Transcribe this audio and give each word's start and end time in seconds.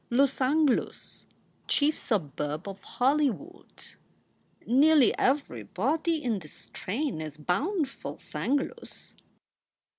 "Lussanglus 0.09 1.27
chief 1.67 1.95
suburb 1.95 2.67
of 2.67 2.81
Hollywood. 2.81 3.85
Nearly 4.65 5.15
every 5.19 5.61
body 5.61 6.23
in 6.23 6.39
this 6.39 6.53
strain 6.53 7.21
is 7.21 7.37
bound 7.37 7.87
furl 7.87 8.17
Sanglus." 8.17 9.13